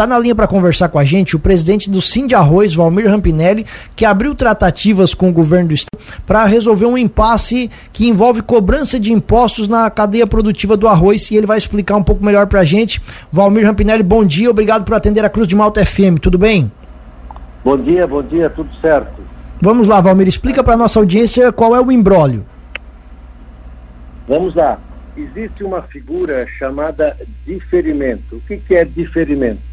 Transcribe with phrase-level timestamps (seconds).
[0.00, 3.06] Está na linha para conversar com a gente o presidente do Sim de Arroz, Valmir
[3.06, 8.40] Rampinelli, que abriu tratativas com o governo do estado para resolver um impasse que envolve
[8.40, 12.46] cobrança de impostos na cadeia produtiva do arroz e ele vai explicar um pouco melhor
[12.46, 12.98] para a gente.
[13.30, 16.72] Valmir Rampinelli, bom dia, obrigado por atender a Cruz de Malta FM, tudo bem?
[17.62, 19.20] Bom dia, bom dia, tudo certo.
[19.60, 22.46] Vamos lá, Valmir, explica para nossa audiência qual é o embrólio.
[24.26, 24.78] Vamos lá.
[25.14, 27.14] Existe uma figura chamada
[27.44, 28.36] diferimento.
[28.36, 29.68] O que, que é diferimento?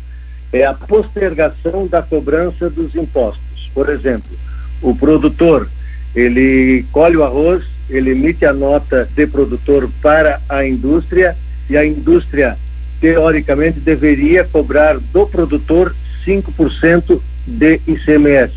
[0.52, 3.70] É a postergação da cobrança dos impostos.
[3.74, 4.38] Por exemplo,
[4.82, 5.70] o produtor,
[6.16, 11.36] ele colhe o arroz, ele emite a nota de produtor para a indústria
[11.70, 12.58] e a indústria,
[13.00, 18.54] teoricamente, deveria cobrar do produtor 5% de ICMS.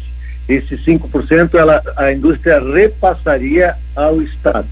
[0.48, 4.66] Esse 5% ela, a indústria repassaria ao Estado.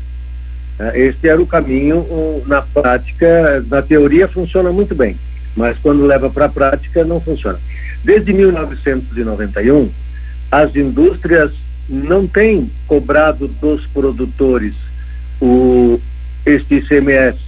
[0.79, 2.07] É, este era o caminho,
[2.47, 5.17] na prática, na teoria funciona muito bem,
[5.59, 7.59] mas quando leva para a prática não funciona.
[8.05, 9.91] Desde 1991,
[10.53, 11.53] as indústrias
[11.89, 14.75] não têm cobrado dos produtores
[15.41, 16.01] o,
[16.47, 17.39] este ICMS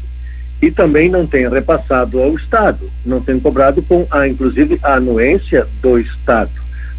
[0.61, 5.67] e também não têm repassado ao Estado, não têm cobrado com a, inclusive, a anuência
[5.81, 6.51] do Estado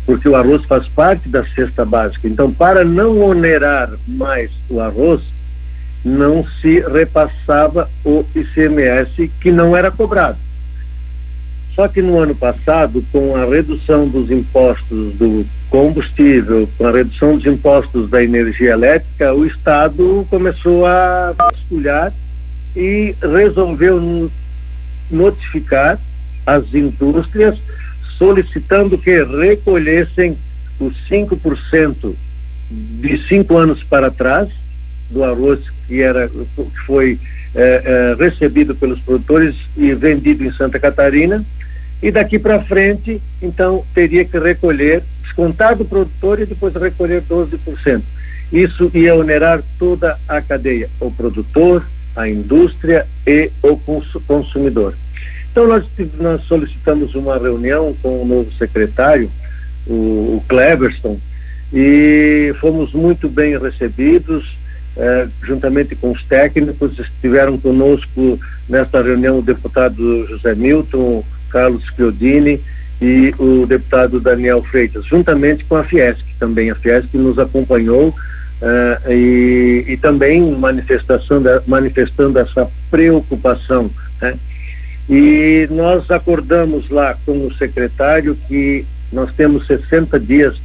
[0.06, 2.28] porque o arroz faz parte da cesta básica.
[2.28, 5.22] Então, para não onerar mais o arroz,
[6.03, 10.38] não se repassava o ICMS que não era cobrado.
[11.76, 17.38] Só que no ano passado, com a redução dos impostos do combustível, com a redução
[17.38, 22.14] dos impostos da energia elétrica, o Estado começou a vasculhar
[22.76, 24.30] e resolveu
[25.10, 25.98] notificar
[26.46, 27.58] as indústrias
[28.18, 30.38] solicitando que recolhessem
[30.80, 32.14] os 5%
[32.70, 34.50] de cinco anos para trás
[35.10, 37.20] do arroz que era que foi
[37.54, 41.44] é, é, recebido pelos produtores e vendido em Santa Catarina
[42.02, 48.02] e daqui para frente então teria que recolher descontar do produtor e depois recolher 12%.
[48.52, 53.78] Isso ia onerar toda a cadeia, o produtor, a indústria e o
[54.28, 54.94] consumidor.
[55.52, 55.86] Então, nós,
[56.20, 59.31] nós solicitamos uma reunião com o novo secretário,
[59.88, 61.20] o, o Cleverson,
[61.74, 64.58] e fomos muito bem recebidos,
[64.98, 67.00] eh, juntamente com os técnicos.
[67.00, 72.62] Estiveram conosco nesta reunião o deputado José Milton, Carlos Chiodini
[73.01, 76.69] e o deputado Daniel Freitas, juntamente com a Fiesc também.
[76.69, 78.13] A Fiesc nos acompanhou
[78.62, 83.89] eh, e, e, também manifestação da, manifestando essa preocupação.
[84.22, 84.35] Né?
[85.09, 90.56] E nós acordamos lá com o secretário que nós temos 60 dias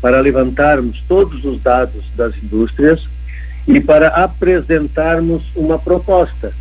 [0.00, 3.06] para levantarmos todos os dados das indústrias
[3.66, 6.52] e para apresentarmos uma proposta.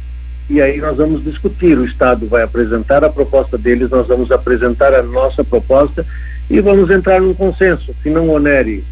[0.50, 4.94] E aí nós vamos discutir, o Estado vai apresentar a proposta deles, nós vamos apresentar
[4.94, 6.06] a nossa proposta
[6.50, 8.84] e vamos entrar num consenso que não onere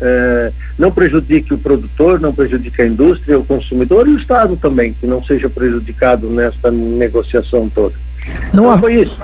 [0.00, 4.92] é, não prejudique o produtor, não prejudique a indústria, o consumidor e o Estado também,
[4.92, 7.94] que não seja prejudicado nesta negociação toda.
[8.52, 9.16] Não então, foi isso.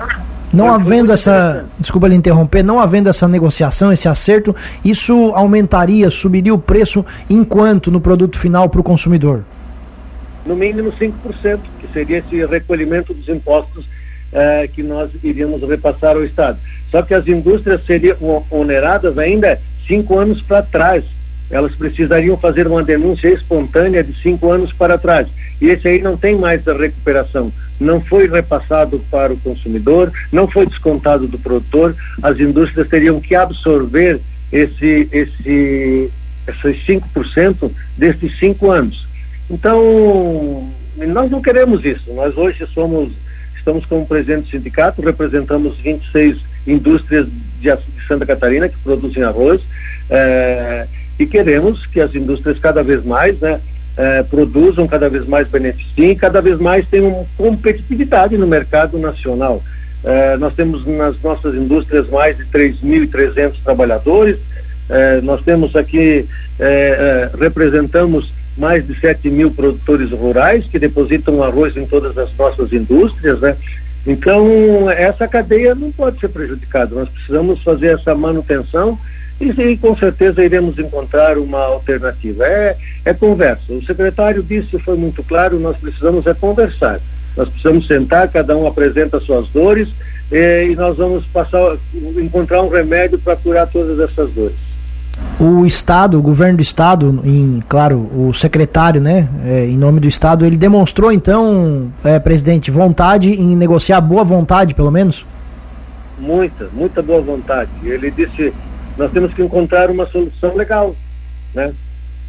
[0.51, 6.53] Não havendo essa, desculpa lhe interromper, não havendo essa negociação, esse acerto, isso aumentaria, subiria
[6.53, 9.43] o preço em quanto no produto final para o consumidor?
[10.45, 13.85] No mínimo 5%, que seria esse recolhimento dos impostos
[14.31, 16.59] eh, que nós iríamos repassar ao Estado.
[16.91, 21.03] Só que as indústrias seriam oneradas ainda cinco anos para trás.
[21.49, 25.27] Elas precisariam fazer uma denúncia espontânea de cinco anos para trás.
[25.59, 27.51] E esse aí não tem mais a recuperação.
[27.79, 31.95] Não foi repassado para o consumidor, não foi descontado do produtor.
[32.21, 34.19] As indústrias teriam que absorver
[34.51, 36.11] esse, esse,
[36.47, 39.08] esses 5% desses cinco anos.
[39.49, 42.13] Então, nós não queremos isso.
[42.13, 43.11] Nós hoje somos,
[43.57, 46.37] estamos como presidente do sindicato, representamos 26
[46.67, 47.27] indústrias
[47.59, 47.69] de,
[48.07, 49.61] Santa Catarina que produzem arroz
[50.09, 50.87] é,
[51.19, 53.59] e queremos que as indústrias cada vez mais né,
[53.95, 59.61] é, produzam, cada vez mais beneficiem, cada vez mais tenham competitividade no mercado nacional.
[60.03, 64.37] É, nós temos nas nossas indústrias mais de 3.300 trabalhadores,
[64.89, 66.25] é, nós temos aqui,
[67.37, 73.39] representamos mais de 7 mil produtores rurais que depositam arroz em todas as nossas indústrias,
[73.39, 73.55] né?
[74.05, 76.95] Então, essa cadeia não pode ser prejudicada.
[76.95, 78.97] Nós precisamos fazer essa manutenção
[79.39, 82.45] e, e com certeza iremos encontrar uma alternativa.
[82.45, 83.73] É, é conversa.
[83.73, 86.99] O secretário disse, foi muito claro, nós precisamos é conversar.
[87.37, 89.89] Nós precisamos sentar, cada um apresenta suas dores
[90.31, 91.77] e, e nós vamos passar,
[92.17, 94.68] encontrar um remédio para curar todas essas dores.
[95.39, 100.07] O Estado, o governo do Estado, em, claro, o secretário, né, é, em nome do
[100.07, 105.25] Estado, ele demonstrou então, é, presidente, vontade em negociar, boa vontade, pelo menos?
[106.19, 107.71] muita, muita boa vontade.
[107.83, 108.53] Ele disse,
[108.97, 110.95] nós temos que encontrar uma solução legal,
[111.53, 111.73] né?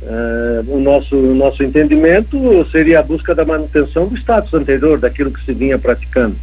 [0.02, 5.30] Uh, o nosso o nosso entendimento seria a busca da manutenção do status anterior daquilo
[5.30, 6.34] que se vinha praticando.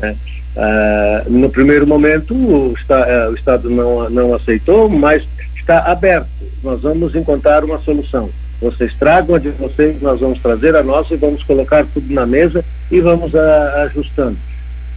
[0.00, 0.16] Né?
[0.56, 5.24] Uh, no primeiro momento o, uh, o Estado não não aceitou, mas
[5.66, 6.28] está aberto.
[6.62, 8.30] Nós vamos encontrar uma solução.
[8.62, 12.24] Vocês tragam a de vocês, nós vamos trazer a nossa e vamos colocar tudo na
[12.24, 14.38] mesa e vamos ajustando.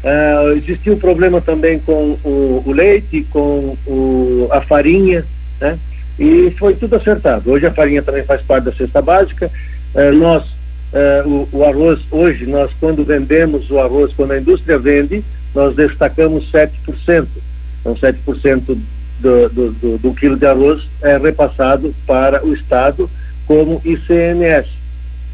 [0.02, 5.26] Uh, existiu um problema também com o, o leite, com o, a farinha,
[5.60, 5.78] né?
[6.18, 7.52] E foi tudo acertado.
[7.52, 9.52] Hoje a farinha também faz parte da cesta básica.
[9.94, 14.78] Uh, nós, uh, o, o, arroz, hoje, nós quando vendemos o arroz, quando a indústria
[14.78, 15.24] vende,
[15.54, 17.28] nós destacamos 7%.
[17.82, 18.78] Então 7%
[19.20, 23.10] do, do, do, do quilo de arroz é repassado para o Estado
[23.46, 24.70] como ICMS.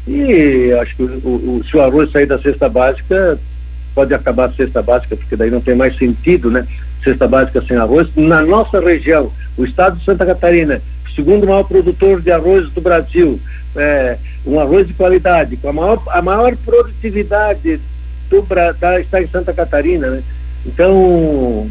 [0.06, 3.38] E acho que o, o, se o arroz sair da cesta básica,
[3.94, 6.66] pode acabar a cesta básica, porque daí não tem mais sentido, né?
[7.02, 8.08] Cesta básica sem arroz.
[8.14, 10.80] Na nossa região, o estado de Santa Catarina,
[11.14, 13.40] segundo maior produtor de arroz do Brasil,
[13.74, 17.80] é, um arroz de qualidade, com a maior, a maior produtividade
[18.28, 20.22] do Brasil está em Santa Catarina, né?
[20.64, 21.68] Então,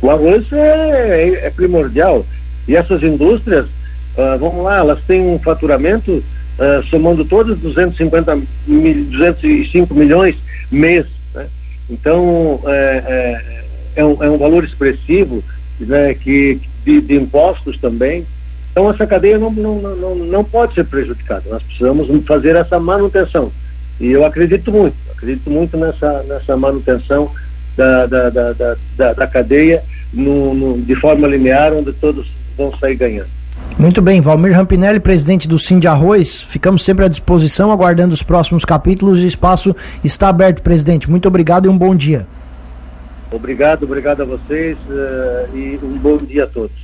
[0.00, 2.24] o arroz é, é, é primordial.
[2.66, 8.36] E essas indústrias, uh, vamos lá, elas têm um faturamento, uh, somando todos 250
[8.66, 10.36] mil, 205 milhões
[10.70, 11.06] mês
[11.90, 13.02] então, é,
[13.96, 15.42] é, é, um, é um valor expressivo
[15.80, 18.26] né, que, de, de, impostos também.
[18.70, 21.44] Então, essa cadeia não, não, não, não pode ser prejudicada.
[21.48, 23.50] Nós precisamos fazer essa manutenção.
[23.98, 27.32] E eu acredito muito, acredito muito nessa, nessa manutenção
[27.78, 32.26] da, da, da, da, da cadeia no, no, de forma linear, onde todos
[32.56, 33.28] vão sair ganhando.
[33.78, 38.22] Muito bem, Valmir Rampinelli, presidente do Sim de Arroz, ficamos sempre à disposição, aguardando os
[38.24, 39.22] próximos capítulos.
[39.22, 41.08] O espaço está aberto, presidente.
[41.08, 42.26] Muito obrigado e um bom dia.
[43.30, 46.76] Obrigado, obrigado a vocês uh, e um bom dia a todos.